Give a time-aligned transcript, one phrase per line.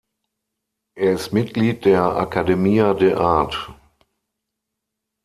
[0.97, 3.71] Er ist Mitglied der Academia de Artes.